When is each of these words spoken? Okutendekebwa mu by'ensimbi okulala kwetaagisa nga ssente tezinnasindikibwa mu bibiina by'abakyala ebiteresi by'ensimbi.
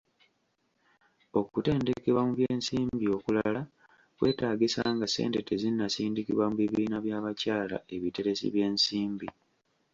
Okutendekebwa 1.39 2.21
mu 2.27 2.33
by'ensimbi 2.37 3.05
okulala 3.17 3.61
kwetaagisa 4.17 4.81
nga 4.95 5.07
ssente 5.09 5.39
tezinnasindikibwa 5.47 6.45
mu 6.49 6.55
bibiina 6.61 6.97
by'abakyala 7.05 7.77
ebiteresi 7.95 8.45
by'ensimbi. 8.53 9.27